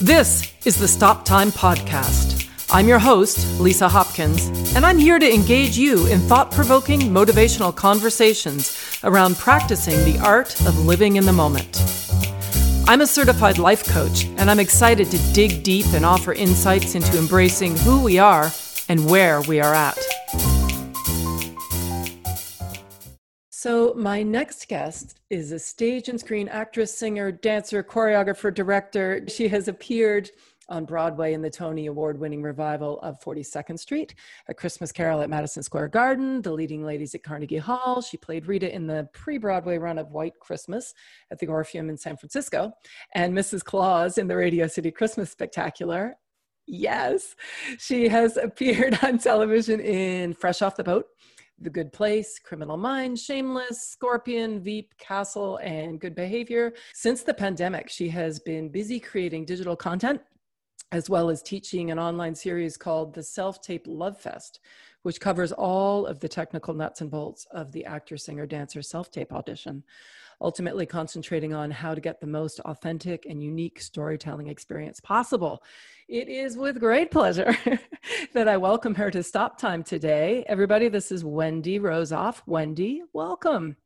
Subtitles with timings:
[0.00, 2.48] This is the Stop Time Podcast.
[2.70, 7.76] I'm your host, Lisa Hopkins, and I'm here to engage you in thought provoking, motivational
[7.76, 11.82] conversations around practicing the art of living in the moment.
[12.88, 17.18] I'm a certified life coach, and I'm excited to dig deep and offer insights into
[17.18, 18.50] embracing who we are
[18.88, 19.98] and where we are at.
[23.62, 29.22] So, my next guest is a stage and screen actress, singer, dancer, choreographer, director.
[29.28, 30.30] She has appeared
[30.70, 34.14] on Broadway in the Tony Award winning revival of 42nd Street,
[34.48, 38.00] A Christmas Carol at Madison Square Garden, The Leading Ladies at Carnegie Hall.
[38.00, 40.94] She played Rita in the pre Broadway run of White Christmas
[41.30, 42.72] at the Orpheum in San Francisco,
[43.14, 43.62] and Mrs.
[43.62, 46.14] Claus in the Radio City Christmas Spectacular.
[46.66, 47.36] Yes,
[47.76, 51.04] she has appeared on television in Fresh Off the Boat
[51.60, 56.72] the Good Place, Criminal Minds, Shameless, Scorpion, Veep, Castle, and Good Behavior.
[56.94, 60.20] Since the pandemic, she has been busy creating digital content
[60.92, 64.60] as well as teaching an online series called the Self Tape Love Fest,
[65.02, 69.10] which covers all of the technical nuts and bolts of the actor, singer, dancer self
[69.10, 69.84] tape audition
[70.40, 75.62] ultimately concentrating on how to get the most authentic and unique storytelling experience possible.
[76.08, 77.56] It is with great pleasure
[78.32, 80.44] that I welcome her to Stop Time today.
[80.48, 82.42] Everybody, this is Wendy Rosoff.
[82.46, 83.76] Wendy, welcome.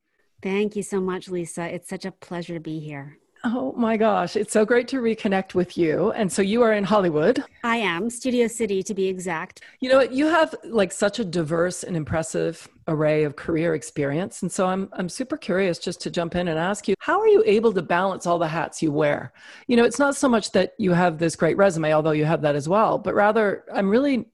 [0.42, 1.74] Thank you so much, Lisa.
[1.74, 3.18] It's such a pleasure to be here.
[3.46, 6.12] Oh my gosh, it's so great to reconnect with you.
[6.12, 7.44] And so you are in Hollywood.
[7.62, 9.60] I am, Studio City to be exact.
[9.80, 14.40] You know, you have like such a diverse and impressive array of career experience.
[14.40, 17.28] And so I'm I'm super curious just to jump in and ask you, how are
[17.28, 19.34] you able to balance all the hats you wear?
[19.66, 22.40] You know, it's not so much that you have this great resume, although you have
[22.42, 24.24] that as well, but rather I'm really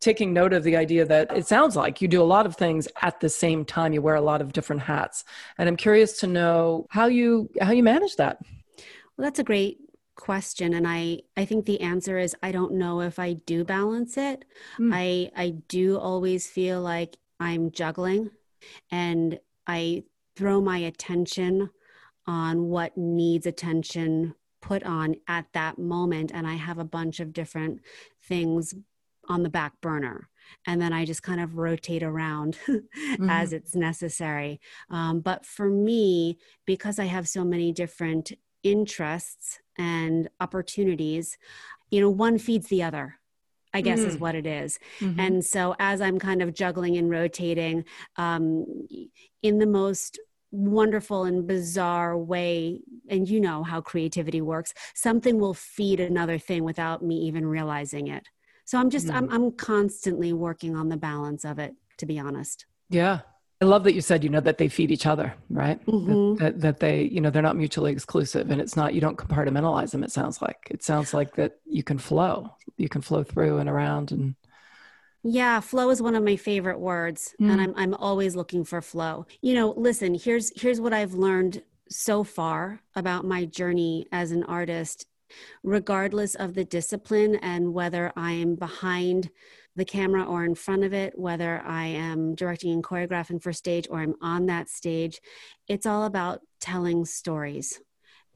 [0.00, 2.88] taking note of the idea that it sounds like you do a lot of things
[3.02, 3.92] at the same time.
[3.92, 5.24] You wear a lot of different hats.
[5.58, 8.38] And i'm curious to know how you how you manage that.
[9.16, 9.78] Well that's a great
[10.14, 10.74] question.
[10.74, 14.44] And i i think the answer is i don't know if i do balance it.
[14.78, 14.90] Mm.
[14.92, 18.30] i i do always feel like i'm juggling
[18.90, 20.04] and i
[20.36, 21.70] throw my attention
[22.26, 26.32] on what needs attention put on at that moment.
[26.34, 27.80] And i have a bunch of different
[28.22, 28.74] things
[29.28, 30.28] on the back burner
[30.66, 33.30] and then I just kind of rotate around mm-hmm.
[33.30, 34.60] as it's necessary.
[34.90, 38.32] Um, but for me, because I have so many different
[38.62, 41.38] interests and opportunities,
[41.90, 43.16] you know, one feeds the other.
[43.74, 44.06] I guess mm.
[44.06, 44.78] is what it is.
[45.00, 45.20] Mm-hmm.
[45.20, 47.84] And so as I'm kind of juggling and rotating
[48.16, 48.64] um,
[49.42, 50.18] in the most
[50.50, 56.64] wonderful and bizarre way and you know how creativity works something will feed another thing
[56.64, 58.28] without me even realizing it
[58.66, 62.18] so I'm just, mm I'm, I'm constantly working on the balance of it, to be
[62.18, 62.66] honest.
[62.90, 63.20] Yeah.
[63.62, 65.82] I love that you said, you know, that they feed each other, right?
[65.86, 66.34] Mm-hmm.
[66.34, 69.16] That, that, that, they, you know, they're not mutually exclusive and it's not, you don't
[69.16, 70.04] compartmentalize them.
[70.04, 73.70] It sounds like, it sounds like that you can flow, you can flow through and
[73.70, 74.34] around and.
[75.22, 77.50] Yeah, flow is one of my favorite words mm.
[77.50, 79.26] and I'm, I'm always looking for flow.
[79.40, 84.42] You know, listen, here's, here's what I've learned so far about my journey as an
[84.42, 85.06] artist
[85.62, 89.30] regardless of the discipline and whether I am behind
[89.76, 93.86] the camera or in front of it, whether I am directing and choreographing for stage
[93.90, 95.20] or I'm on that stage,
[95.68, 97.80] it's all about telling stories.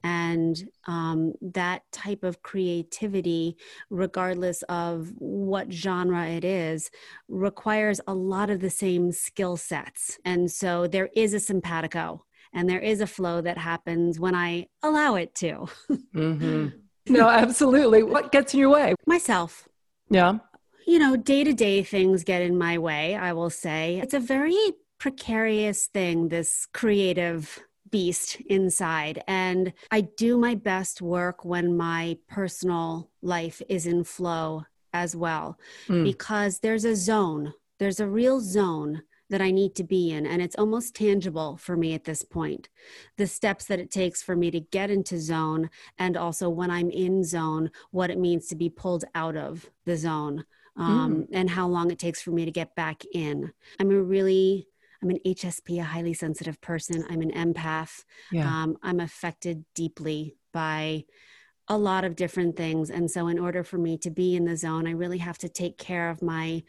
[0.03, 0.57] And
[0.87, 3.57] um, that type of creativity,
[3.89, 6.89] regardless of what genre it is,
[7.27, 10.17] requires a lot of the same skill sets.
[10.25, 14.67] And so there is a simpatico and there is a flow that happens when I
[14.83, 15.67] allow it to.
[15.89, 16.67] mm-hmm.
[17.07, 18.03] No, absolutely.
[18.03, 18.93] What gets in your way?
[19.07, 19.67] Myself.
[20.11, 20.37] Yeah.
[20.85, 23.99] You know, day to day things get in my way, I will say.
[24.03, 24.55] It's a very
[24.99, 27.59] precarious thing, this creative
[27.89, 29.23] beast inside.
[29.27, 35.57] And I do my best work when my personal life is in flow as well,
[35.87, 36.03] mm.
[36.03, 39.01] because there's a zone, there's a real zone
[39.31, 40.27] that I need to be in.
[40.27, 42.69] And it's almost tangible for me at this point.
[43.17, 46.91] The steps that it takes for me to get into zone, and also when I'm
[46.91, 50.43] in zone, what it means to be pulled out of the zone,
[50.75, 51.27] um, mm.
[51.31, 53.51] and how long it takes for me to get back in.
[53.79, 54.67] I'm a really
[55.01, 57.03] I'm an HSP, a highly sensitive person.
[57.09, 58.03] I'm an empath.
[58.31, 58.47] Yeah.
[58.47, 61.05] Um, I'm affected deeply by
[61.67, 62.89] a lot of different things.
[62.89, 65.49] And so, in order for me to be in the zone, I really have to
[65.49, 66.63] take care of my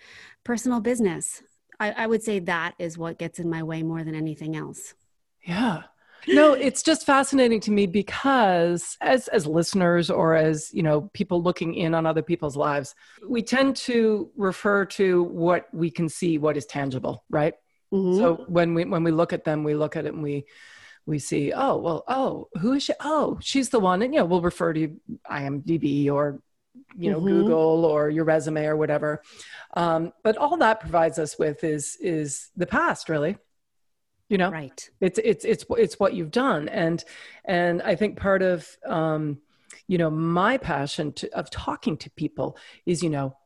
[0.45, 1.43] personal business.
[1.83, 4.95] I, I would say that is what gets in my way more than anything else.
[5.43, 5.83] Yeah.
[6.29, 11.43] no it's just fascinating to me because as as listeners or as you know people
[11.43, 12.95] looking in on other people's lives
[13.29, 17.55] we tend to refer to what we can see what is tangible right
[17.93, 18.17] mm-hmm.
[18.19, 20.47] so when we when we look at them we look at it and we
[21.07, 22.93] we see, oh, well, oh, who is she?
[23.01, 24.03] Oh, she's the one.
[24.03, 24.97] And, you know, we'll refer to
[25.31, 26.41] IMDb or,
[26.97, 27.29] you know, mm-hmm.
[27.29, 29.23] Google or your resume or whatever.
[29.75, 33.37] Um, but all that provides us with is, is the past really.
[34.29, 34.89] You know, right.
[35.01, 36.69] It's, it's, it's, it's what you've done.
[36.71, 37.05] And,
[37.45, 39.43] and I think part of, um,
[39.89, 43.37] you know, my passion to, of talking to people is, you know,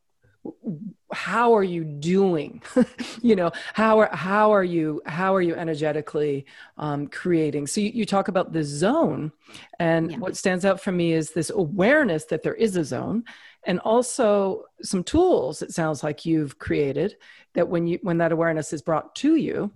[1.13, 2.63] how are you doing
[3.23, 6.45] you know how are how are you how are you energetically
[6.79, 9.33] um, creating so you, you, talk about the zone
[9.79, 10.19] and yeah.
[10.19, 13.23] what stands out for me is this awareness that there is a zone
[13.65, 17.17] and also some tools it sounds like you've created
[17.55, 19.71] that when you when that awareness is brought to you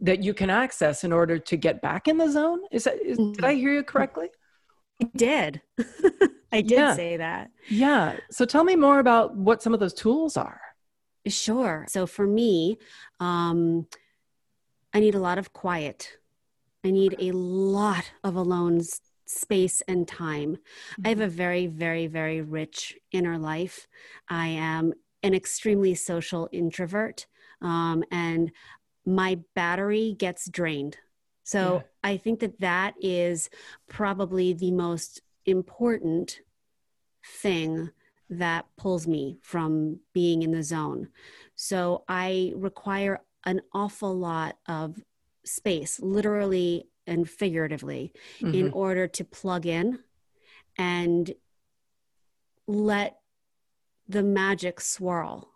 [0.00, 3.18] that you can access in order to get back in the zone is that is,
[3.18, 3.32] mm-hmm.
[3.32, 4.28] did i hear you correctly
[5.02, 5.62] I did.
[6.54, 6.94] I did yeah.
[6.94, 7.50] say that.
[7.68, 8.16] Yeah.
[8.30, 10.60] So tell me more about what some of those tools are.
[11.26, 11.86] Sure.
[11.88, 12.78] So for me,
[13.18, 13.86] um,
[14.92, 16.18] I need a lot of quiet.
[16.84, 18.82] I need a lot of alone
[19.26, 20.56] space and time.
[20.56, 21.02] Mm-hmm.
[21.04, 21.36] I have a mm-hmm.
[21.36, 23.88] very, very, very rich inner life.
[24.28, 24.92] I am
[25.22, 27.26] an extremely social introvert,
[27.62, 28.52] um, and
[29.06, 30.98] my battery gets drained
[31.44, 31.82] so yeah.
[32.02, 33.50] I think that that is
[33.86, 36.40] probably the most important
[37.24, 37.90] thing
[38.30, 41.08] that pulls me from being in the zone.
[41.54, 45.02] So I require an awful lot of
[45.44, 48.54] space, literally and figuratively, mm-hmm.
[48.54, 49.98] in order to plug in
[50.78, 51.34] and
[52.66, 53.18] let
[54.08, 55.50] the magic swirl.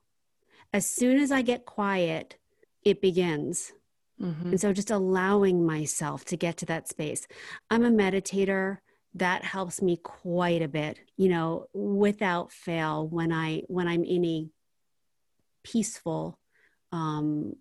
[0.72, 2.36] As soon as I get quiet,
[2.84, 3.72] it begins.
[4.20, 4.50] Mm-hmm.
[4.50, 7.26] And so just allowing myself to get to that space.
[7.70, 8.78] I'm a meditator
[9.18, 14.24] that helps me quite a bit you know without fail when i when i'm in
[14.24, 14.46] a
[15.62, 16.38] peaceful
[16.92, 17.54] um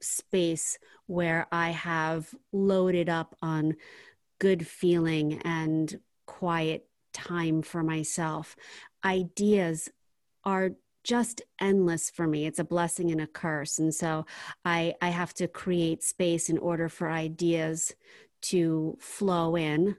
[0.00, 3.74] space where i have loaded up on
[4.38, 8.56] good feeling and quiet time for myself.
[9.04, 9.90] Ideas
[10.44, 10.70] are
[11.04, 12.46] just endless for me.
[12.46, 13.78] It's a blessing and a curse.
[13.78, 14.26] And so
[14.64, 17.94] i i have to create space in order for ideas
[18.40, 19.96] to flow in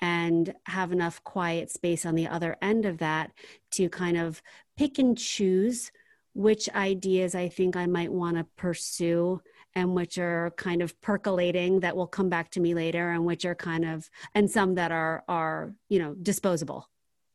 [0.00, 3.32] and have enough quiet space on the other end of that
[3.72, 4.42] to kind of
[4.76, 5.90] pick and choose
[6.34, 9.40] which ideas i think i might want to pursue
[9.74, 13.44] and which are kind of percolating that will come back to me later and which
[13.44, 16.88] are kind of and some that are are you know disposable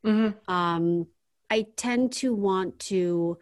[0.06, 0.52] mm-hmm.
[0.52, 1.06] um
[1.54, 3.38] I tend to want to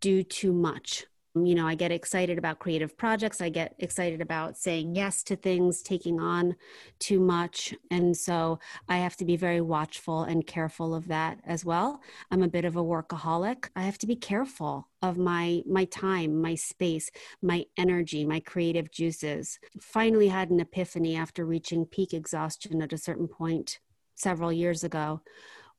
[0.00, 1.06] do too much.
[1.36, 3.40] You know, I get excited about creative projects.
[3.40, 6.54] I get excited about saying yes to things, taking on
[7.00, 7.74] too much.
[7.90, 12.00] And so I have to be very watchful and careful of that as well.
[12.30, 13.68] I'm a bit of a workaholic.
[13.74, 17.10] I have to be careful of my my time, my space,
[17.42, 19.58] my energy, my creative juices.
[19.80, 23.80] Finally had an epiphany after reaching peak exhaustion at a certain point
[24.14, 25.20] several years ago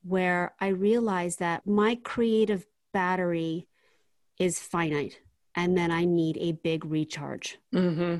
[0.04, 3.68] where I realized that my creative battery
[4.38, 5.22] is finite
[5.56, 7.58] and then I need a big recharge.
[7.74, 8.18] Mm-hmm.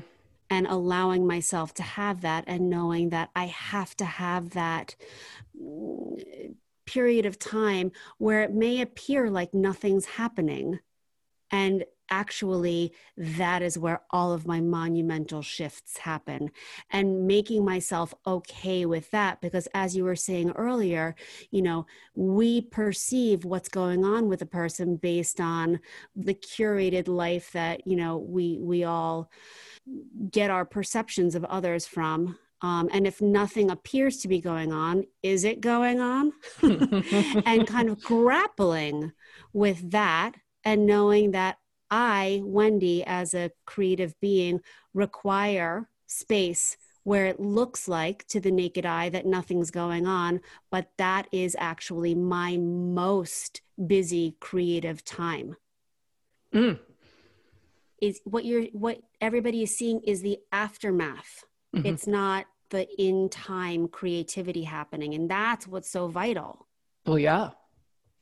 [0.48, 4.94] And allowing myself to have that and knowing that I have to have that
[6.86, 10.78] period of time where it may appear like nothing's happening.
[11.50, 16.50] And actually that is where all of my monumental shifts happen
[16.90, 21.14] and making myself okay with that because as you were saying earlier
[21.50, 25.80] you know we perceive what's going on with a person based on
[26.14, 29.30] the curated life that you know we we all
[30.30, 35.04] get our perceptions of others from um, and if nothing appears to be going on,
[35.22, 36.32] is it going on?
[36.62, 39.12] and kind of grappling
[39.52, 40.32] with that
[40.64, 41.58] and knowing that
[41.90, 44.60] I, Wendy, as a creative being,
[44.94, 50.40] require space where it looks like to the naked eye that nothing's going on,
[50.70, 55.54] but that is actually my most busy creative time.
[56.52, 56.80] Mm.
[58.02, 61.44] Is what you're what everybody is seeing is the aftermath.
[61.74, 61.86] Mm-hmm.
[61.86, 65.14] It's not the in time creativity happening.
[65.14, 66.66] And that's what's so vital.
[67.06, 67.50] Oh, yeah.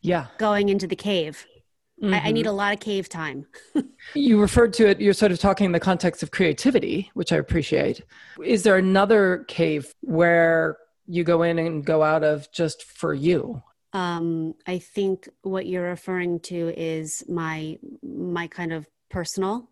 [0.00, 0.26] Yeah.
[0.38, 1.46] Going into the cave.
[2.04, 2.14] Mm-hmm.
[2.14, 3.46] I, I, need a lot of cave time.
[4.14, 7.36] you referred to it, you're sort of talking in the context of creativity, which I
[7.36, 8.02] appreciate.
[8.42, 13.62] Is there another cave where you go in and go out of just for you?
[13.94, 19.70] Um, I think what you're referring to is my my kind of personal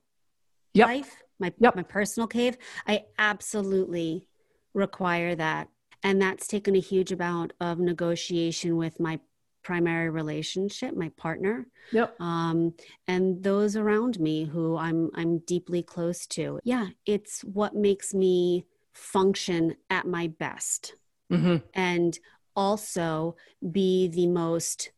[0.75, 0.87] yep.
[0.87, 1.77] life, my yep.
[1.77, 2.57] my personal cave.
[2.87, 4.27] I absolutely
[4.75, 5.69] require that.
[6.05, 9.21] And that's taken a huge amount of negotiation with my
[9.63, 11.67] primary relationship, my partner.
[11.93, 12.21] Yep.
[12.21, 12.75] Um,
[13.07, 16.61] and those around me who I'm I'm deeply close to.
[16.65, 20.95] Yeah, it's what makes me function at my best
[21.31, 21.57] mm-hmm.
[21.75, 22.19] and
[22.55, 23.37] also
[23.71, 24.91] be the most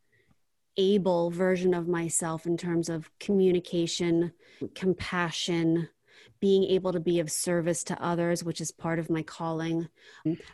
[0.77, 4.33] able version of myself in terms of communication,
[4.75, 5.89] compassion,
[6.41, 9.89] being able to be of service to others, which is part of my calling.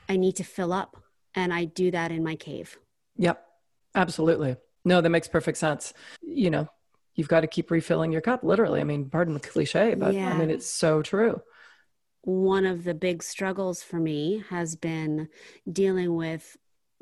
[0.08, 1.02] I need to fill up,
[1.34, 2.78] and I do that in my cave.
[3.16, 3.44] Yep,
[3.94, 4.56] absolutely.
[4.84, 5.92] No, that makes perfect sense.
[6.22, 6.68] You know,
[7.14, 8.80] you've got to keep refilling your cup, literally.
[8.80, 10.32] I mean, pardon the cliche, but yeah.
[10.32, 11.40] I mean, it's so true.
[12.22, 15.28] One of the big struggles for me has been
[15.70, 16.56] dealing with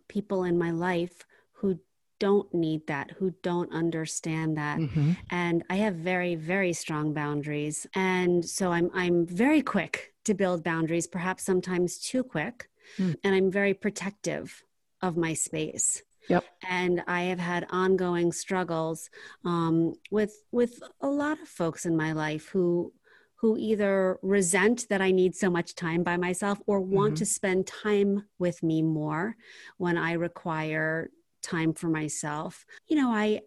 [0.08, 1.78] people in my life who
[2.18, 4.78] don't need that, who don't understand that.
[4.78, 5.12] Mm-hmm.
[5.30, 7.86] And I have very, very strong boundaries.
[7.94, 12.68] And so I'm I'm very quick to build boundaries, perhaps sometimes too quick.
[12.96, 13.16] Mm.
[13.22, 14.64] And I'm very protective
[15.02, 16.02] of my space.
[16.28, 16.44] Yep.
[16.68, 19.10] And I have had ongoing struggles
[19.44, 22.92] um, with with a lot of folks in my life who
[23.36, 27.18] who either resent that I need so much time by myself or want mm-hmm.
[27.18, 29.36] to spend time with me more
[29.76, 32.66] when I require time for myself.
[32.88, 33.40] You know, I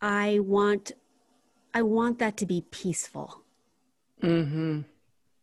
[0.00, 0.92] I want
[1.74, 3.42] I want that to be peaceful.
[4.22, 4.82] Mm-hmm.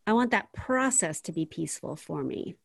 [0.07, 2.55] I want that process to be peaceful for me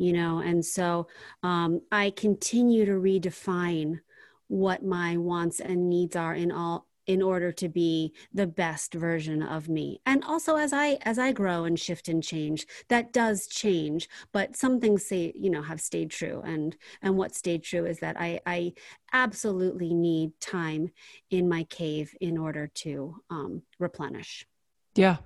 [0.00, 1.06] you know and so
[1.42, 4.00] um, i continue to redefine
[4.48, 9.42] what my wants and needs are in all in order to be the best version
[9.42, 10.00] of me.
[10.06, 14.54] And also as i as i grow and shift and change that does change but
[14.54, 16.40] some things say you know have stayed true.
[16.44, 18.72] And and what stayed true is that i i
[19.12, 20.90] absolutely need time
[21.30, 24.46] in my cave in order to um, replenish.
[24.94, 25.16] Yeah.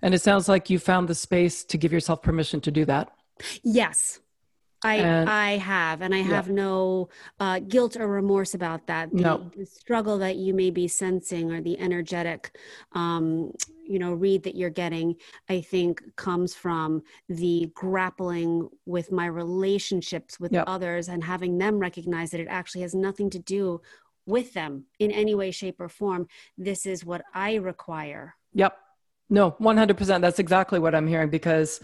[0.00, 3.10] And it sounds like you found the space to give yourself permission to do that
[3.62, 4.20] Yes.
[4.84, 6.54] I and, I have, and I have yeah.
[6.54, 7.08] no
[7.40, 9.10] uh, guilt or remorse about that.
[9.10, 9.50] The, no.
[9.56, 12.58] the, struggle that you may be sensing, or the energetic,
[12.92, 15.16] um, you know, read that you're getting,
[15.48, 22.30] I think comes from the grappling with my relationships with others and having them recognize
[22.32, 23.80] that it actually has nothing to do
[24.26, 26.28] with them in any way, shape, or form.
[26.58, 28.34] This is what I require.
[28.52, 28.76] Yep.
[29.30, 30.20] No, 100%.
[30.20, 31.80] That's exactly what I'm hearing because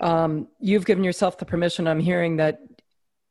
[0.00, 1.86] um, you've given yourself the permission.
[1.86, 2.60] I'm hearing that,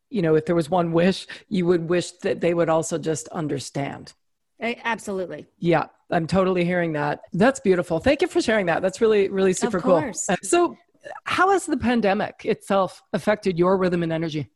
[0.09, 3.27] you know, if there was one wish, you would wish that they would also just
[3.29, 4.13] understand.
[4.61, 5.45] Absolutely.
[5.59, 7.21] Yeah, I'm totally hearing that.
[7.33, 7.99] That's beautiful.
[7.99, 8.81] Thank you for sharing that.
[8.81, 10.11] That's really, really super cool.
[10.41, 10.77] So,
[11.25, 14.49] how has the pandemic itself affected your rhythm and energy?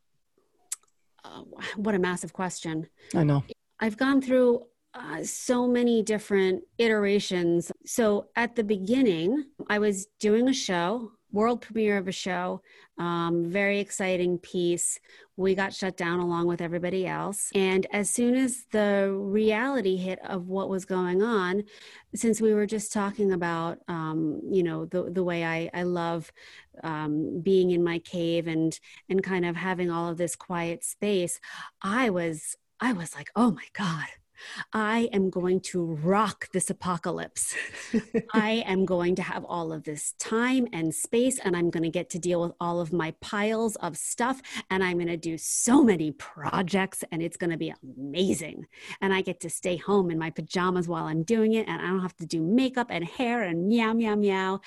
[1.22, 1.42] Uh,
[1.76, 2.86] what a massive question.
[3.14, 3.44] I know.
[3.80, 4.62] I've gone through
[4.94, 7.70] uh, so many different iterations.
[7.84, 12.62] So, at the beginning, I was doing a show world premiere of a show,
[12.98, 14.98] um, very exciting piece.
[15.36, 17.50] We got shut down along with everybody else.
[17.54, 21.64] And as soon as the reality hit of what was going on,
[22.14, 26.32] since we were just talking about, um, you know, the, the way I, I love
[26.82, 31.40] um, being in my cave and, and kind of having all of this quiet space,
[31.82, 34.06] I was, I was like, oh my God
[34.72, 37.54] I am going to rock this apocalypse.
[38.32, 41.90] I am going to have all of this time and space, and I'm going to
[41.90, 44.40] get to deal with all of my piles of stuff.
[44.70, 48.66] And I'm going to do so many projects, and it's going to be amazing.
[49.00, 51.86] And I get to stay home in my pajamas while I'm doing it, and I
[51.86, 54.60] don't have to do makeup and hair and meow, meow, meow.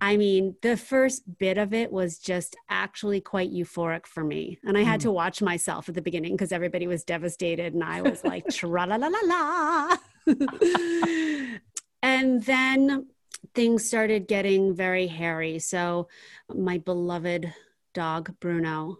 [0.00, 4.58] I mean, the first bit of it was just actually quite euphoric for me.
[4.64, 5.04] And I had mm.
[5.04, 8.48] to watch myself at the beginning because everybody was devastated, and I was like,
[8.96, 9.96] la la la la.
[12.02, 13.08] and then
[13.54, 15.58] things started getting very hairy.
[15.58, 16.08] So
[16.48, 17.52] my beloved
[17.92, 18.98] dog Bruno,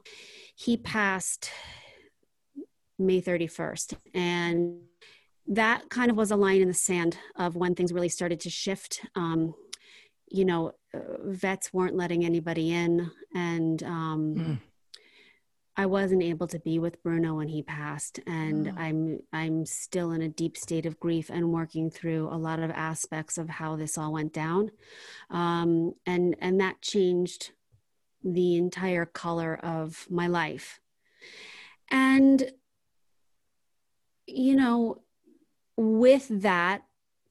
[0.54, 1.50] he passed
[2.98, 4.80] May 31st and
[5.46, 8.50] that kind of was a line in the sand of when things really started to
[8.50, 9.00] shift.
[9.14, 9.54] Um,
[10.28, 14.58] you know, uh, vets weren't letting anybody in, and um, mm.
[15.76, 18.80] I wasn't able to be with Bruno when he passed and oh.
[18.80, 22.70] I'm I'm still in a deep state of grief and working through a lot of
[22.70, 24.70] aspects of how this all went down
[25.30, 27.52] um, and and that changed
[28.22, 30.80] the entire color of my life
[31.90, 32.50] and
[34.26, 35.02] you know
[35.76, 36.82] with that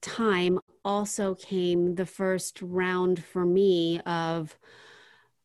[0.02, 4.58] time also came the first round for me of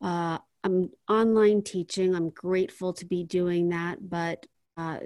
[0.01, 0.39] uh,
[0.69, 2.15] I'm online teaching.
[2.15, 4.45] I'm grateful to be doing that, but
[4.77, 4.99] uh,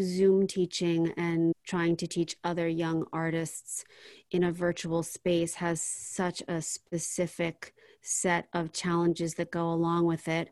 [0.00, 3.84] Zoom teaching and trying to teach other young artists
[4.30, 10.28] in a virtual space has such a specific set of challenges that go along with
[10.28, 10.50] it.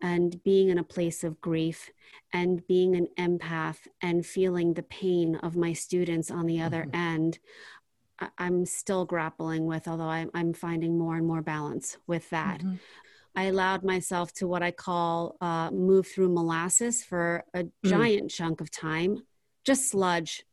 [0.00, 1.90] And being in a place of grief
[2.32, 6.94] and being an empath and feeling the pain of my students on the other mm-hmm.
[6.94, 7.38] end,
[8.38, 12.60] I'm still grappling with, although I'm, I'm finding more and more balance with that.
[12.60, 12.76] Mm-hmm.
[13.36, 17.70] I allowed myself to what I call uh, move through molasses for a mm.
[17.84, 19.18] giant chunk of time,
[19.64, 20.44] just sludge,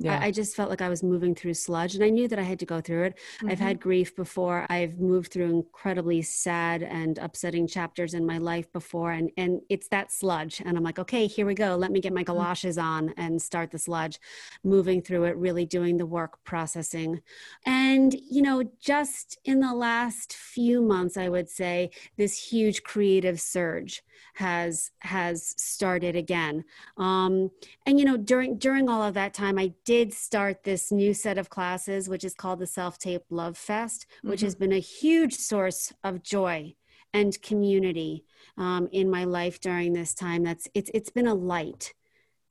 [0.00, 0.18] yeah.
[0.18, 2.42] I, I, just felt like I was moving through sludge and I knew that I
[2.42, 3.18] had to go through it.
[3.36, 3.50] Mm-hmm.
[3.50, 4.66] I've had grief before.
[4.70, 9.12] I've moved through incredibly sad and upsetting chapters in my life before.
[9.12, 10.62] And, and it's that sludge.
[10.64, 11.76] And I'm like, okay, here we go.
[11.76, 12.32] Let me get my mm-hmm.
[12.32, 14.18] galoshes on and start the sludge,
[14.64, 17.20] moving through it, really doing the work, processing.
[17.66, 23.40] And, you know, just in the last few months, I would say this huge creative
[23.40, 24.02] surge
[24.34, 26.64] has has started again
[26.96, 27.50] um,
[27.86, 31.36] and you know during during all of that time i did start this new set
[31.36, 34.46] of classes which is called the self-tape love fest which mm-hmm.
[34.46, 36.72] has been a huge source of joy
[37.12, 38.24] and community
[38.56, 41.92] um, in my life during this time that's it's it's been a light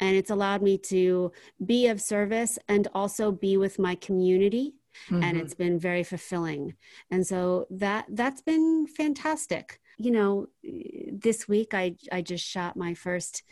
[0.02, 1.32] and it's allowed me to
[1.66, 4.74] be of service and also be with my community
[5.10, 5.24] mm-hmm.
[5.24, 6.74] and it's been very fulfilling
[7.10, 10.48] and so that that's been fantastic you know,
[11.12, 13.44] this week I I just shot my first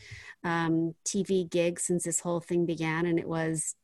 [0.44, 3.75] um, TV gig since this whole thing began, and it was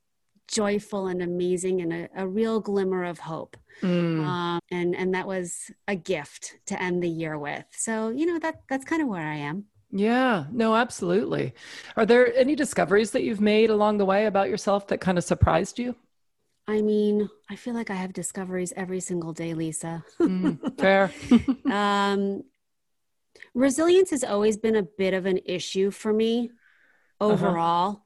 [0.47, 3.57] joyful and amazing and a, a real glimmer of hope.
[3.81, 4.25] Mm.
[4.25, 7.65] Um, and and that was a gift to end the year with.
[7.71, 9.65] So you know that that's kind of where I am.
[9.91, 11.53] Yeah, no, absolutely.
[11.97, 15.23] Are there any discoveries that you've made along the way about yourself that kind of
[15.23, 15.95] surprised you?
[16.67, 20.03] I mean, I feel like I have discoveries every single day, Lisa.
[20.19, 21.11] mm, fair.
[21.71, 22.43] um,
[23.53, 26.51] resilience has always been a bit of an issue for me
[27.19, 27.33] uh-huh.
[27.33, 27.89] overall.
[27.89, 27.99] Uh-huh.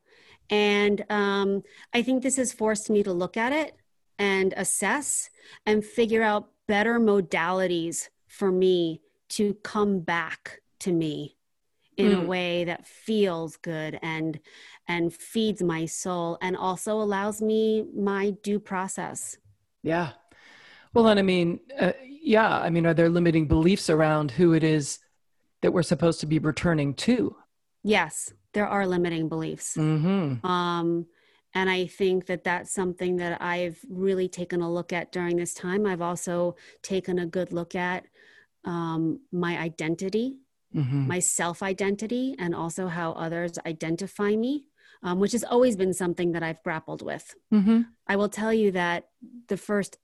[0.49, 1.63] And um,
[1.93, 3.75] I think this has forced me to look at it
[4.17, 5.29] and assess
[5.65, 11.37] and figure out better modalities for me to come back to me
[11.97, 12.23] in mm.
[12.23, 14.39] a way that feels good and
[14.87, 19.37] and feeds my soul and also allows me my due process
[19.81, 20.11] yeah
[20.93, 24.63] well and i mean uh, yeah i mean are there limiting beliefs around who it
[24.63, 24.99] is
[25.61, 27.35] that we're supposed to be returning to.
[27.83, 29.75] Yes, there are limiting beliefs.
[29.77, 30.45] Mm-hmm.
[30.45, 31.05] Um,
[31.53, 35.53] and I think that that's something that I've really taken a look at during this
[35.53, 35.85] time.
[35.85, 38.05] I've also taken a good look at
[38.65, 40.37] um, my identity,
[40.75, 41.07] mm-hmm.
[41.07, 44.65] my self identity, and also how others identify me.
[45.03, 47.35] Um, which has always been something that I've grappled with.
[47.53, 47.81] Mm-hmm.
[48.07, 49.09] I will tell you that
[49.47, 49.97] the first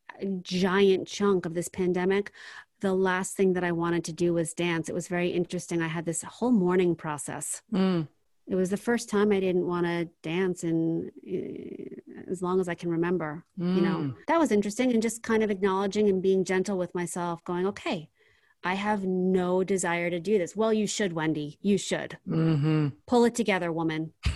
[0.43, 2.31] giant chunk of this pandemic,
[2.83, 4.89] the last thing that I wanted to do was dance.
[4.89, 5.81] It was very interesting.
[5.81, 7.61] I had this whole morning process.
[7.73, 8.09] Mm.
[8.45, 12.67] It was the first time I didn't want to dance in uh, as long as
[12.67, 13.45] I can remember.
[13.57, 13.75] Mm.
[13.75, 14.15] You know, mm.
[14.27, 18.09] that was interesting and just kind of acknowledging and being gentle with myself, going, okay,
[18.65, 20.57] I have no desire to do this.
[20.57, 21.57] Well, you should, Wendy.
[21.61, 22.17] You should.
[22.27, 22.89] Mm-hmm.
[23.07, 24.11] Pull it together, woman.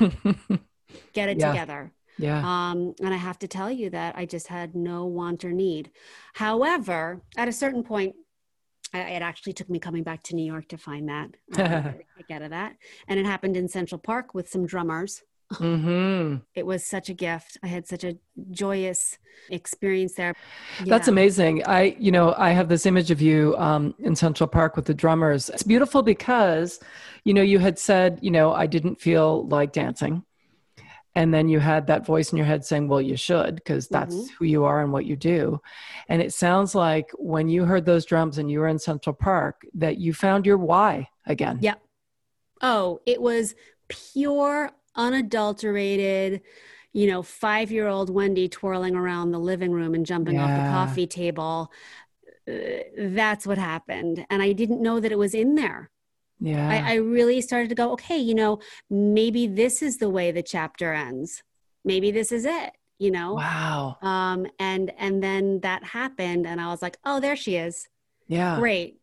[1.14, 1.52] Get it yeah.
[1.52, 1.92] together.
[2.18, 2.40] Yeah.
[2.40, 5.92] Um, and I have to tell you that I just had no want or need.
[6.34, 8.16] However, at a certain point,
[8.94, 11.30] it actually took me coming back to New York to find that.
[11.58, 11.92] Uh,
[12.28, 12.76] get of that,
[13.08, 15.24] and it happened in Central Park with some drummers.
[15.54, 16.38] Mm-hmm.
[16.56, 17.58] It was such a gift.
[17.64, 18.18] I had such a
[18.52, 19.18] joyous
[19.50, 20.34] experience there.
[20.80, 20.86] Yeah.
[20.90, 21.64] That's amazing.
[21.66, 24.94] I, you know, I have this image of you um, in Central Park with the
[24.94, 25.50] drummers.
[25.50, 26.80] It's beautiful because,
[27.24, 30.24] you know, you had said, you know, I didn't feel like dancing
[31.18, 34.16] and then you had that voice in your head saying well you should because that's
[34.16, 34.34] mm-hmm.
[34.38, 35.60] who you are and what you do.
[36.08, 39.62] And it sounds like when you heard those drums and you were in central park
[39.74, 41.60] that you found your why again.
[41.62, 41.76] Yeah
[42.62, 43.56] oh it was
[43.88, 46.42] pure unadulterated
[46.94, 50.44] you know five year old wendy twirling around the living room and jumping yeah.
[50.44, 51.72] off the coffee table.
[52.48, 54.26] Uh, that's what happened.
[54.30, 55.90] And i didn't know that it was in there
[56.40, 56.70] yeah.
[56.70, 60.44] I, I really started to go okay you know maybe this is the way the
[60.44, 61.44] chapter ends.
[61.84, 63.36] Maybe this is it you know?
[63.36, 63.98] Wow.
[64.02, 67.88] Um and and then that happened and i was like oh there she is.
[68.28, 68.58] Yeah.
[68.58, 69.00] Great.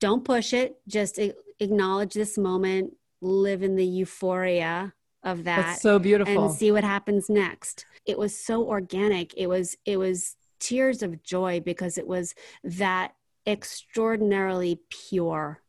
[0.00, 0.76] Don't push it.
[0.88, 1.18] Just
[1.60, 2.94] acknowledge this moment.
[3.20, 6.46] Live in the euphoria of that That's so beautiful.
[6.46, 7.86] and see what happens next.
[8.04, 9.32] It was so organic.
[9.36, 13.12] It was it was tears of joy because it was that
[13.46, 15.62] extraordinarily pure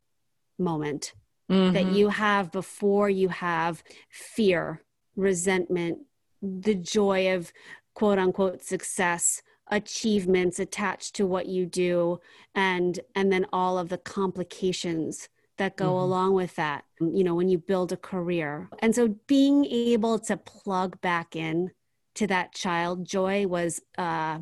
[0.57, 1.13] moment
[1.49, 1.73] mm-hmm.
[1.73, 4.81] that you have before you have fear,
[5.15, 5.99] resentment,
[6.41, 7.51] the joy of
[7.93, 12.19] quote unquote success achievements attached to what you do
[12.53, 16.03] and and then all of the complications that go mm-hmm.
[16.03, 20.35] along with that you know when you build a career and so being able to
[20.35, 21.71] plug back in
[22.13, 24.37] to that child joy was uh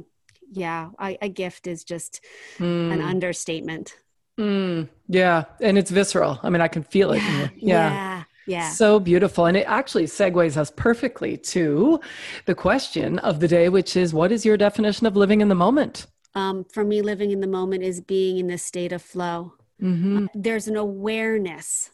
[0.52, 2.22] yeah I, a gift is just
[2.58, 2.92] mm.
[2.92, 3.96] an understatement
[4.42, 6.40] Mm, yeah, and it's visceral.
[6.42, 7.22] I mean, I can feel it.
[7.22, 7.92] Yeah, yeah.
[7.92, 8.70] yeah, Yeah.
[8.72, 9.46] So beautiful.
[9.46, 12.00] And it actually segues us perfectly to
[12.46, 15.56] the question of the day, which is what is your definition of living in the
[15.56, 16.08] moment?
[16.34, 19.54] Um, for me, living in the moment is being in this state of flow.
[19.80, 20.24] Mm-hmm.
[20.24, 21.92] Uh, there's an awareness.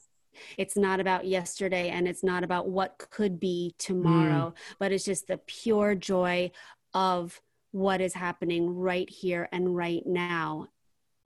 [0.57, 4.75] It's not about yesterday and it's not about what could be tomorrow, mm.
[4.79, 6.51] but it's just the pure joy
[6.93, 10.67] of what is happening right here and right now.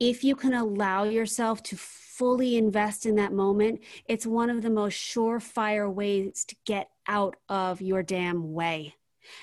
[0.02, 4.68] If you can allow yourself to fully invest in that moment, it's one of the
[4.68, 8.96] most surefire ways to get out of your damn way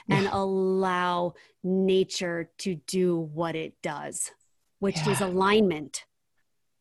[0.09, 0.31] and yeah.
[0.33, 4.31] allow nature to do what it does,
[4.79, 5.09] which yeah.
[5.11, 6.03] is alignment.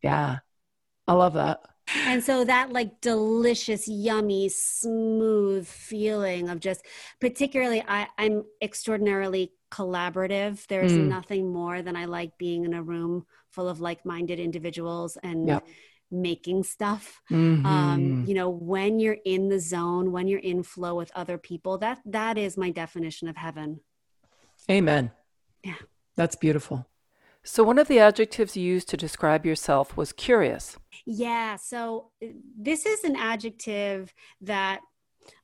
[0.02, 0.38] Yeah.
[1.06, 1.60] I love that.
[1.94, 6.84] And so that like delicious, yummy, smooth feeling of just
[7.20, 10.66] particularly I, I'm extraordinarily collaborative.
[10.66, 11.06] There's mm.
[11.06, 15.66] nothing more than I like being in a room full of like-minded individuals and yep.
[16.10, 17.20] making stuff.
[17.30, 17.66] Mm-hmm.
[17.66, 21.78] Um, you know, when you're in the zone, when you're in flow with other people,
[21.78, 23.80] that that is my definition of heaven.
[24.70, 25.10] Amen.
[25.64, 25.74] Yeah.
[26.16, 26.86] That's beautiful.
[27.44, 30.76] So, one of the adjectives you used to describe yourself was curious.
[31.06, 31.56] Yeah.
[31.56, 32.26] So, uh,
[32.58, 34.80] this is an adjective that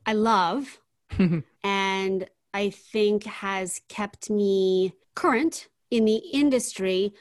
[0.05, 0.81] I love
[1.65, 7.15] and I think has kept me current in the industry,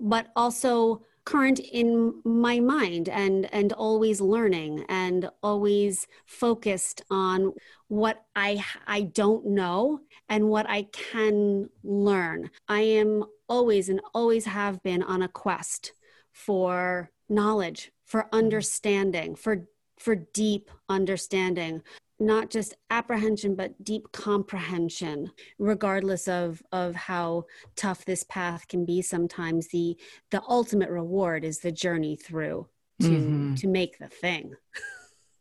[0.00, 7.52] but also current in my mind and and always learning and always focused on
[7.88, 12.50] what I I don't know and what I can learn.
[12.68, 15.92] I am always and always have been on a quest
[16.32, 18.36] for knowledge, for mm-hmm.
[18.36, 21.82] understanding, for for deep understanding
[22.20, 27.44] not just apprehension but deep comprehension regardless of of how
[27.76, 29.68] tough this path can be sometimes.
[29.68, 29.96] The
[30.30, 32.68] the ultimate reward is the journey through
[33.00, 33.54] to mm-hmm.
[33.54, 34.54] to make the thing.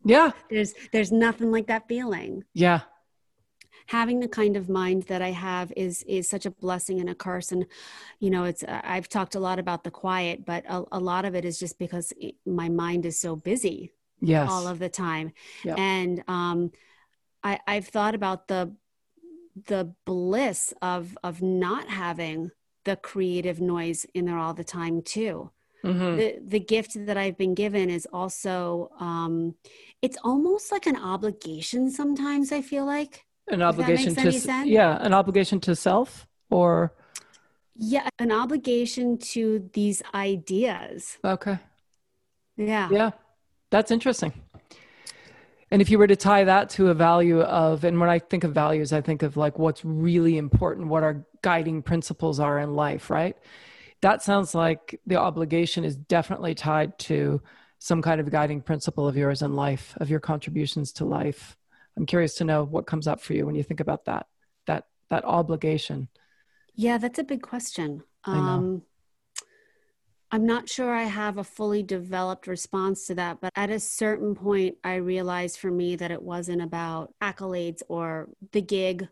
[0.06, 0.32] Yeah.
[0.50, 2.44] There's there's nothing like that feeling.
[2.54, 2.82] Yeah.
[3.88, 7.16] Having the kind of mind that i have is is such a blessing and a
[7.16, 7.52] curse.
[7.52, 7.66] And
[8.20, 11.36] you know it's i've talked a lot about the quiet but a, a lot of
[11.36, 12.14] it is just because
[12.46, 14.50] my mind is so busy yes.
[14.50, 15.34] all of the time.
[15.64, 15.78] Yep.
[15.78, 16.72] and um
[17.44, 18.74] i i've thought about the
[19.68, 22.52] the bliss of of not having
[22.86, 25.52] the creative noise in there all the time too.
[25.84, 26.18] Mm-hmm.
[26.18, 29.56] the the gift that i've been given is also um
[30.02, 33.26] it's almost like an obligation sometimes i feel like.
[33.48, 36.94] An obligation to yeah an obligation to self or?
[37.76, 41.18] Yeah an obligation to these ideas.
[41.24, 41.58] Okay.
[42.58, 42.90] Yeah.
[42.92, 43.12] Yeah
[43.70, 44.34] that's interesting.
[45.72, 48.44] And if you were to tie that to a value of, and when I think
[48.44, 52.76] of values, I think of like what's really important, what our guiding principles are in
[52.76, 53.38] life, right?
[54.02, 57.42] That sounds like the obligation is definitely tied to
[57.78, 61.56] some kind of guiding principle of yours in life, of your contributions to life.
[61.96, 64.26] I'm curious to know what comes up for you when you think about that,
[64.66, 66.08] that, that obligation.
[66.74, 68.04] Yeah, that's a big question.
[68.24, 68.84] Um,
[70.32, 74.36] I'm not sure I have a fully developed response to that, but at a certain
[74.36, 79.08] point, I realized for me that it wasn't about accolades or the gig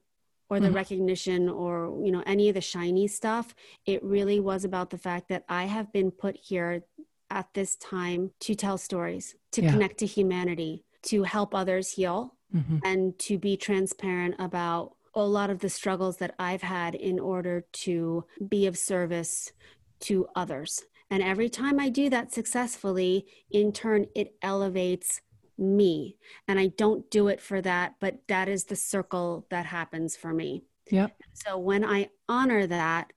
[0.49, 0.75] or the mm-hmm.
[0.75, 3.53] recognition or you know any of the shiny stuff
[3.85, 6.83] it really was about the fact that i have been put here
[7.29, 9.71] at this time to tell stories to yeah.
[9.71, 12.77] connect to humanity to help others heal mm-hmm.
[12.83, 17.65] and to be transparent about a lot of the struggles that i've had in order
[17.73, 19.51] to be of service
[19.99, 25.21] to others and every time I do that successfully, in turn, it elevates
[25.57, 26.17] me.
[26.47, 30.33] And I don't do it for that, but that is the circle that happens for
[30.33, 30.63] me.
[30.91, 31.07] Yeah.
[31.33, 33.13] So when I honor that,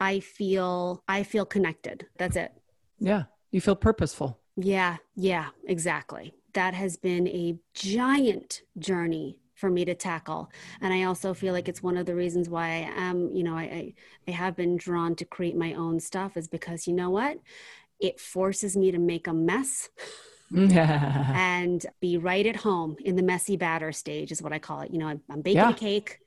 [0.00, 2.06] I feel I feel connected.
[2.18, 2.52] That's it.
[2.98, 3.24] Yeah.
[3.50, 4.40] You feel purposeful.
[4.56, 4.96] Yeah.
[5.14, 6.34] Yeah, exactly.
[6.54, 10.50] That has been a giant journey for me to tackle.
[10.80, 13.54] And I also feel like it's one of the reasons why I am, you know,
[13.54, 13.94] I,
[14.26, 17.38] I, have been drawn to create my own stuff is because you know what?
[18.00, 19.88] It forces me to make a mess.
[20.52, 24.90] and be right at home in the messy batter stage is what I call it.
[24.90, 25.70] You know, I'm, I'm baking yeah.
[25.70, 26.18] a cake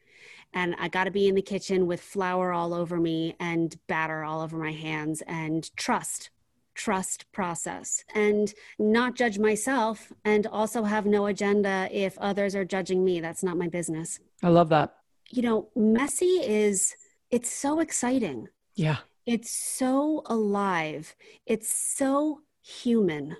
[0.53, 4.23] and I got to be in the kitchen with flour all over me and batter
[4.23, 6.29] all over my hands and trust
[6.75, 13.03] trust process and not judge myself and also have no agenda if others are judging
[13.03, 13.19] me.
[13.19, 14.19] That's not my business.
[14.43, 14.95] I love that.
[15.31, 16.95] You know, messy is,
[17.31, 18.49] it's so exciting.
[18.75, 18.97] Yeah.
[19.25, 21.15] It's so alive.
[21.45, 23.37] It's so human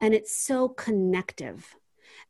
[0.00, 1.74] and it's so connective.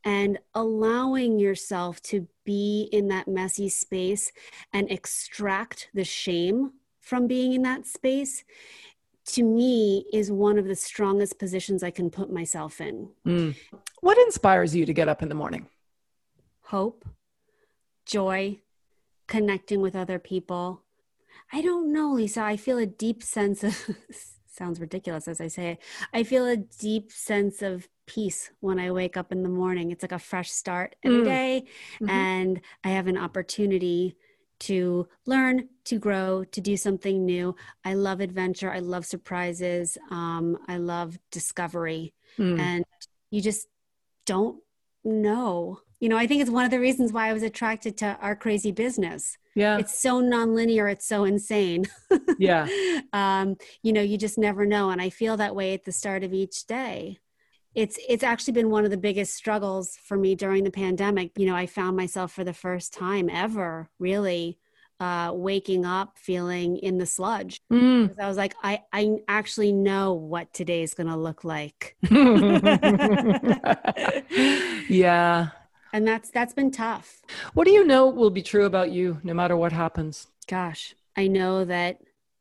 [0.03, 4.31] And allowing yourself to be in that messy space
[4.71, 8.43] and extract the shame from being in that space
[9.33, 13.09] to me is one of the strongest positions I can put myself in.
[13.25, 13.55] Mm.
[14.01, 15.67] what inspires you to get up in the morning?
[16.61, 17.05] Hope,
[18.05, 18.59] joy,
[19.27, 20.83] connecting with other people.
[21.51, 22.41] I don't know, Lisa.
[22.41, 23.75] I feel a deep sense of
[24.59, 25.79] sounds ridiculous as I say it.
[26.13, 29.91] I feel a deep sense of peace when I wake up in the morning.
[29.91, 31.25] It's like a fresh start every mm.
[31.25, 31.63] day,
[31.95, 32.09] mm-hmm.
[32.09, 34.15] and I have an opportunity
[34.59, 37.55] to learn, to grow, to do something new.
[37.85, 38.71] I love adventure.
[38.71, 39.97] I love surprises.
[40.11, 42.13] Um, I love discovery.
[42.37, 42.59] Mm.
[42.59, 42.85] And
[43.31, 43.67] you just
[44.25, 44.61] don't
[45.03, 45.79] know.
[45.99, 48.35] You know, I think it's one of the reasons why I was attracted to our
[48.35, 49.37] crazy business.
[49.55, 49.77] Yeah.
[49.77, 50.91] It's so nonlinear.
[50.91, 51.85] It's so insane.
[52.37, 52.67] yeah.
[53.11, 54.91] Um, you know, you just never know.
[54.91, 57.17] And I feel that way at the start of each day
[57.75, 61.31] it's it's actually been one of the biggest struggles for me during the pandemic.
[61.37, 64.57] You know i found myself for the first time ever really
[64.99, 68.13] uh, waking up feeling in the sludge mm.
[68.19, 71.95] i was like i i actually know what today is going to look like.
[74.89, 75.49] Yeah.
[75.93, 77.21] And that's that's been tough.
[77.53, 80.27] What do you know will be true about you no matter what happens?
[80.47, 81.99] Gosh i know that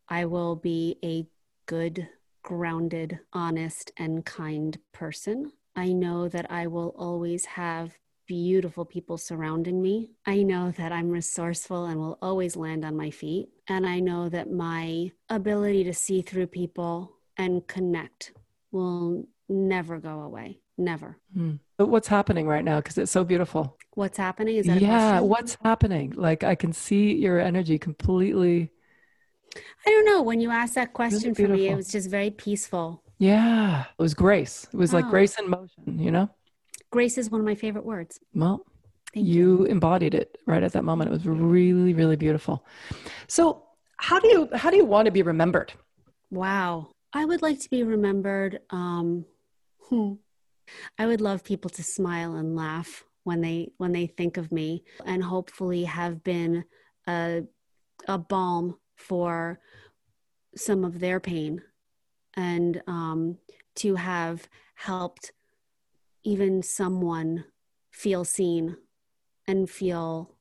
[0.09, 1.27] i will be a
[1.67, 2.09] good
[2.49, 5.53] grounded, honest, and kind person.
[5.77, 7.93] I know that I will always have
[8.27, 10.13] beautiful people surrounding me.
[10.25, 13.51] I know that I'm resourceful and will always land on my feet.
[13.69, 18.33] And I know that my ability to see through people and connect
[18.73, 20.61] will never go away.
[20.79, 21.19] Never.
[21.35, 21.57] Hmm.
[21.77, 22.77] But what's happening right now?
[22.77, 23.77] Because it's so beautiful.
[23.93, 24.57] What's happening?
[24.57, 25.21] Is that yeah?
[25.21, 26.15] What's happening?
[26.17, 28.71] Like I can see your energy completely
[29.55, 30.23] I don't know.
[30.23, 33.03] When you asked that question for me, it was just very peaceful.
[33.19, 33.83] Yeah.
[33.99, 34.67] It was grace.
[34.73, 34.99] It was oh.
[34.99, 36.31] like grace in motion, you know?
[36.91, 38.21] Grace is one of my favorite words.
[38.35, 38.65] Well,
[39.15, 41.11] you, you embodied it right at that moment.
[41.11, 42.65] It was really, really beautiful.
[43.27, 43.65] So
[43.99, 45.73] how do you how do you want to be remembered?
[46.31, 46.89] Wow.
[47.13, 48.61] I would like to be remembered.
[48.71, 49.25] Um,
[49.89, 50.15] hmm.
[50.99, 54.85] I would love people to smile and laugh when they when they think of me,
[55.05, 56.65] and hopefully have been
[57.07, 57.43] a
[58.07, 59.61] a balm for
[60.57, 61.63] some of their pain
[62.35, 63.39] and um,
[63.77, 65.33] to have helped
[66.25, 67.45] even someone
[67.91, 68.77] feel seen
[69.47, 70.35] and feel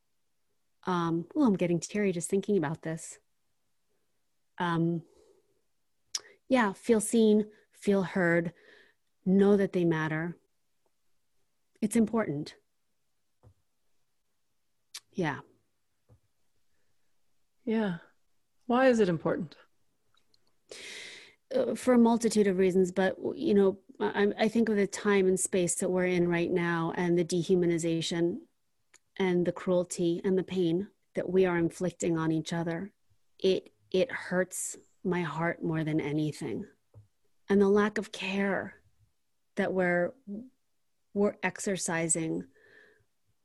[0.86, 3.20] um, oh i'm getting teary just thinking about this.
[4.60, 5.04] Um,
[6.50, 8.54] yeah feel seen feel heard
[9.26, 10.36] know that they matter.
[11.80, 12.56] It's important.
[15.13, 15.39] Yeah.
[17.65, 17.98] Yeah
[18.67, 19.56] why is it important?
[21.56, 25.27] Uh, for a multitude of reasons, but you know, I, I think of the time
[25.27, 28.39] and space that we're in right now, and the dehumanization,
[29.17, 32.91] and the cruelty and the pain that we are inflicting on each other.
[33.39, 36.65] It it hurts my heart more than anything,
[37.49, 38.75] and the lack of care
[39.56, 40.13] that we're
[41.13, 42.43] we're exercising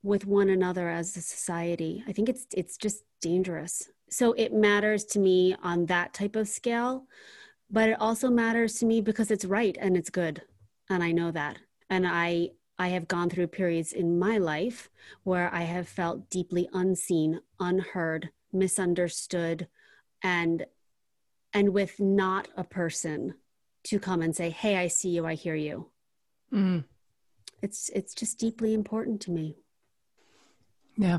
[0.03, 2.03] with one another as a society.
[2.09, 6.47] I think it's it's just dangerous so it matters to me on that type of
[6.47, 7.07] scale
[7.71, 10.43] but it also matters to me because it's right and it's good
[10.91, 11.57] and i know that.
[11.89, 14.91] And i i have gone through periods in my life
[15.25, 19.67] where i have felt deeply unseen unheard misunderstood
[20.23, 20.67] and
[21.55, 23.35] and with not a person
[23.85, 25.89] to come and say hey i see you i hear you.
[26.53, 26.85] Mm.
[27.63, 29.57] it's it's just deeply important to me.
[30.99, 31.19] Yeah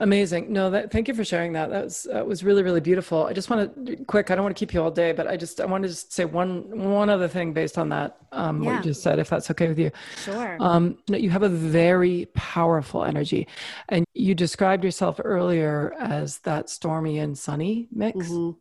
[0.00, 0.52] Amazing.
[0.52, 1.70] No, that thank you for sharing that.
[1.70, 3.26] That was that was really really beautiful.
[3.26, 4.30] I just want to quick.
[4.30, 6.12] I don't want to keep you all day, but I just I want to just
[6.12, 8.70] say one one other thing based on that um, yeah.
[8.70, 9.92] what you just said, if that's okay with you.
[10.24, 10.56] Sure.
[10.58, 13.46] Um, you have a very powerful energy,
[13.88, 18.18] and you described yourself earlier as that stormy and sunny mix.
[18.18, 18.58] Mm-hmm.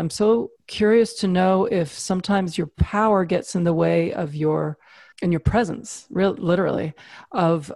[0.00, 4.78] I'm so curious to know if sometimes your power gets in the way of your
[5.22, 6.94] in your presence, real literally,
[7.30, 7.72] of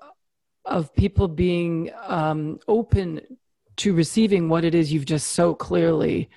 [0.69, 3.21] of people being um, open
[3.77, 6.29] to receiving what it is you've just so clearly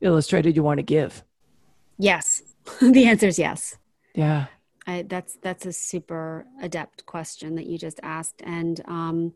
[0.00, 1.22] illustrated you want to give?
[1.98, 2.42] Yes.
[2.80, 3.76] the answer is yes.
[4.14, 4.46] Yeah.
[4.86, 9.32] I, that's that's a super adept question that you just asked, and um,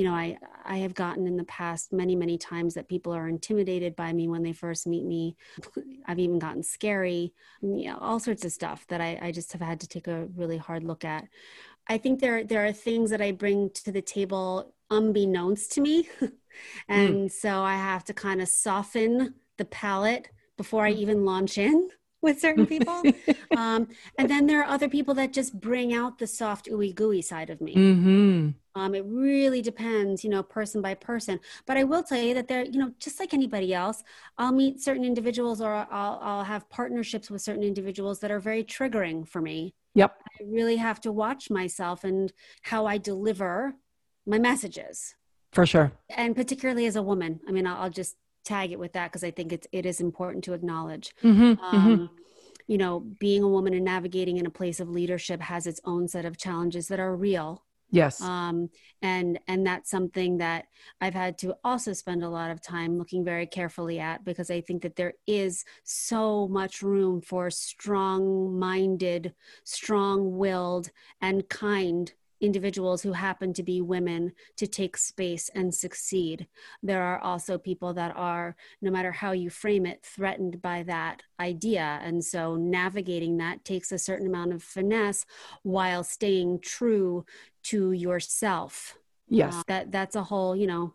[0.00, 3.28] you know, I I have gotten in the past many many times that people are
[3.28, 5.36] intimidated by me when they first meet me.
[6.06, 9.60] I've even gotten scary, you know, all sorts of stuff that I, I just have
[9.60, 11.28] had to take a really hard look at.
[11.86, 16.08] I think there there are things that I bring to the table unbeknownst to me,
[16.88, 17.30] and mm.
[17.30, 20.98] so I have to kind of soften the palette before I hmm.
[21.00, 21.90] even launch in.
[22.22, 23.02] With certain people.
[23.56, 27.22] um, and then there are other people that just bring out the soft, ooey gooey
[27.22, 27.74] side of me.
[27.74, 28.80] Mm-hmm.
[28.80, 31.40] Um, it really depends, you know, person by person.
[31.66, 34.02] But I will tell you that there, you know, just like anybody else,
[34.38, 38.62] I'll meet certain individuals or I'll, I'll have partnerships with certain individuals that are very
[38.62, 39.74] triggering for me.
[39.94, 40.16] Yep.
[40.40, 43.74] I really have to watch myself and how I deliver
[44.24, 45.16] my messages.
[45.52, 45.90] For sure.
[46.08, 49.24] And particularly as a woman, I mean, I'll, I'll just tag it with that because
[49.24, 51.14] I think it's it is important to acknowledge.
[51.22, 52.14] Mm-hmm, um, mm-hmm.
[52.66, 56.06] You know, being a woman and navigating in a place of leadership has its own
[56.06, 57.64] set of challenges that are real.
[57.90, 58.20] Yes.
[58.20, 58.70] Um,
[59.02, 60.66] and and that's something that
[61.00, 64.60] I've had to also spend a lot of time looking very carefully at because I
[64.60, 73.52] think that there is so much room for strong-minded, strong-willed, and kind individuals who happen
[73.52, 76.46] to be women to take space and succeed.
[76.82, 81.22] There are also people that are, no matter how you frame it, threatened by that
[81.38, 82.00] idea.
[82.02, 85.26] And so navigating that takes a certain amount of finesse
[85.62, 87.24] while staying true
[87.64, 88.96] to yourself.
[89.28, 89.54] Yes.
[89.54, 90.94] Uh, that that's a whole, you know,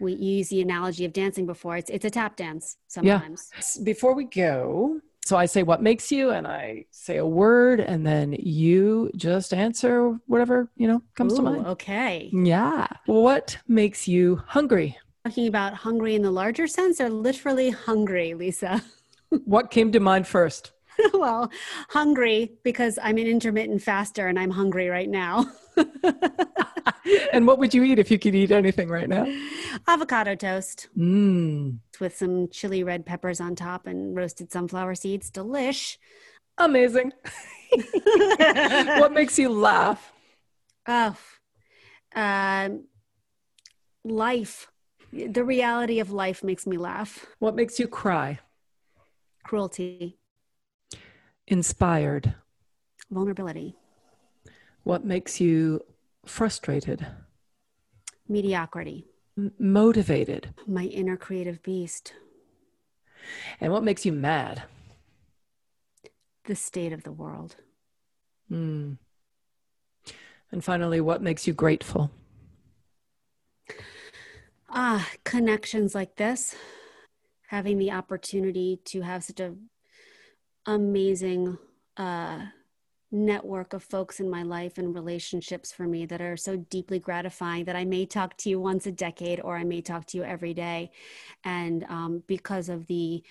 [0.00, 1.76] we use the analogy of dancing before.
[1.76, 3.50] It's it's a tap dance sometimes.
[3.54, 3.84] Yeah.
[3.84, 8.04] Before we go, so I say what makes you, and I say a word, and
[8.06, 11.66] then you just answer whatever you know comes Ooh, to mind.
[11.66, 12.30] Okay.
[12.32, 12.88] Yeah.
[13.06, 14.98] What makes you hungry?
[15.24, 18.82] Talking about hungry in the larger sense, or literally hungry, Lisa?
[19.44, 20.72] what came to mind first?
[21.14, 21.50] well,
[21.90, 25.46] hungry because I'm an intermittent faster and I'm hungry right now.
[27.32, 29.26] and what would you eat if you could eat anything right now?
[29.88, 30.88] Avocado toast.
[30.96, 31.78] Mm.
[32.00, 35.30] With some chili red peppers on top and roasted sunflower seeds.
[35.30, 35.96] Delish.
[36.58, 37.12] Amazing.
[38.98, 40.12] what makes you laugh?
[40.86, 41.16] Oh,
[42.14, 42.68] uh,
[44.04, 44.70] life.
[45.12, 47.26] The reality of life makes me laugh.
[47.38, 48.40] What makes you cry?
[49.44, 50.18] Cruelty.
[51.48, 52.34] Inspired.
[53.10, 53.76] Vulnerability.
[54.84, 55.80] What makes you
[56.24, 57.06] frustrated?
[58.28, 59.06] Mediocrity.
[59.36, 60.54] M- motivated.
[60.66, 62.14] My inner creative beast.
[63.60, 64.62] And what makes you mad?
[66.46, 67.56] The state of the world.
[68.50, 68.98] Mm.
[70.50, 72.10] And finally, what makes you grateful?
[74.68, 76.54] Ah, connections like this.
[77.48, 79.54] Having the opportunity to have such a
[80.66, 81.58] amazing
[81.96, 82.40] uh,
[83.12, 87.64] network of folks in my life and relationships for me that are so deeply gratifying
[87.66, 90.24] that I may talk to you once a decade or I may talk to you
[90.24, 90.90] every day.
[91.44, 93.22] And um, because of the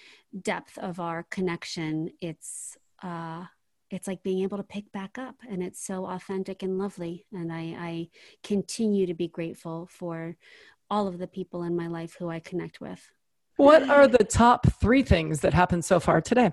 [0.43, 3.45] depth of our connection, it's uh,
[3.89, 7.25] it's like being able to pick back up and it's so authentic and lovely.
[7.33, 8.09] And I, I
[8.41, 10.37] continue to be grateful for
[10.89, 13.11] all of the people in my life who I connect with.
[13.57, 16.51] What are the top three things that happened so far today?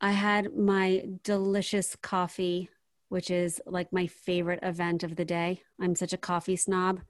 [0.00, 2.68] I had my delicious coffee,
[3.08, 5.62] which is like my favorite event of the day.
[5.80, 7.00] I'm such a coffee snob,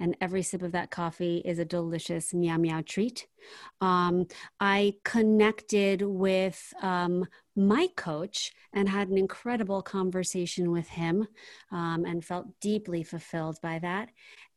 [0.00, 3.26] and every sip of that coffee is a delicious meow meow treat.
[3.80, 4.26] Um,
[4.58, 11.26] I connected with um, my coach and had an incredible conversation with him
[11.70, 14.08] um, and felt deeply fulfilled by that.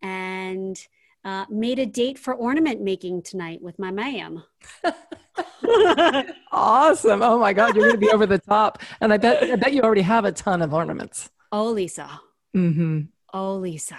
[0.02, 0.80] And
[1.24, 4.44] uh, made a date for ornament making tonight with my ma'am.
[6.52, 7.22] awesome.
[7.22, 8.82] Oh my God, you're going to be over the top.
[9.02, 11.30] And I bet, I bet you already have a ton of ornaments.
[11.52, 12.22] Oh, Lisa.
[12.56, 13.02] Mm-hmm.
[13.34, 13.98] Oh, Lisa.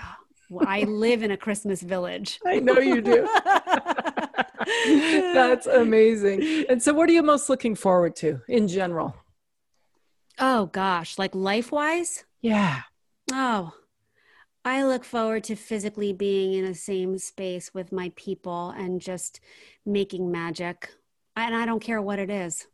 [0.49, 2.38] Well, I live in a Christmas village.
[2.46, 3.29] I know you do.
[5.35, 6.66] That's amazing.
[6.68, 9.16] And so, what are you most looking forward to in general?
[10.38, 11.18] Oh, gosh.
[11.18, 12.25] Like life wise?
[12.42, 12.83] Yeah.
[13.33, 13.72] Oh,
[14.66, 19.38] I look forward to physically being in the same space with my people and just
[19.85, 20.90] making magic.
[21.37, 22.66] And I don't care what it is.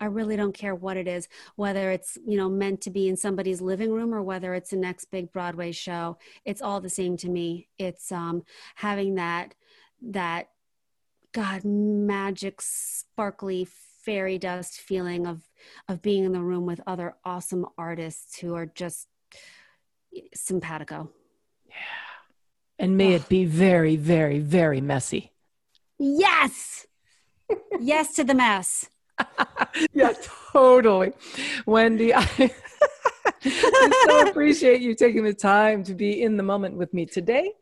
[0.00, 3.16] I really don't care what it is, whether it's, you know, meant to be in
[3.16, 6.18] somebody's living room or whether it's the next big Broadway show.
[6.44, 7.68] It's all the same to me.
[7.78, 8.44] It's um
[8.76, 9.54] having that
[10.02, 10.50] that
[11.32, 13.66] god magic sparkly
[14.04, 15.42] fairy dust feeling of
[15.88, 19.08] of being in the room with other awesome artists who are just
[20.34, 21.10] simpatico.
[21.66, 21.74] Yeah.
[22.78, 25.32] And may it be very, very, very messy.
[25.98, 26.86] Yes.
[27.80, 28.88] Yes to the mess.
[29.92, 30.12] yeah,
[30.52, 31.12] totally.
[31.66, 32.20] Wendy, I,
[33.44, 37.52] I so appreciate you taking the time to be in the moment with me today.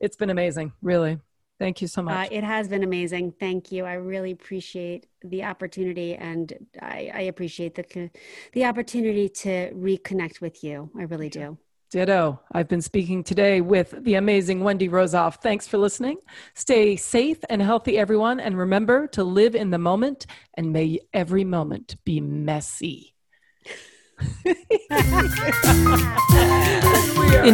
[0.00, 1.18] It's been amazing, really.
[1.58, 2.30] Thank you so much.
[2.30, 3.32] Uh, it has been amazing.
[3.40, 3.84] Thank you.
[3.84, 8.10] I really appreciate the opportunity, and I, I appreciate the
[8.52, 10.90] the opportunity to reconnect with you.
[10.96, 11.58] I really do.
[11.90, 12.40] Ditto.
[12.52, 15.36] I've been speaking today with the amazing Wendy Rozoff.
[15.36, 16.18] Thanks for listening.
[16.54, 18.40] Stay safe and healthy, everyone.
[18.40, 23.14] And remember to live in the moment and may every moment be messy.
[24.44, 24.54] in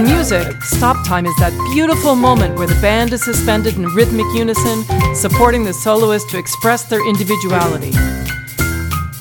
[0.02, 4.82] music, stop time is that beautiful moment where the band is suspended in rhythmic unison,
[5.14, 7.92] supporting the soloist to express their individuality.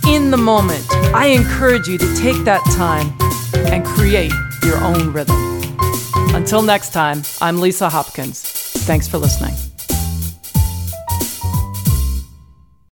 [0.08, 3.16] In the moment, I encourage you to take that time
[3.72, 4.34] and create
[4.64, 5.36] your own rhythm.
[6.36, 8.42] Until next time, I'm Lisa Hopkins.
[8.42, 9.73] Thanks for listening.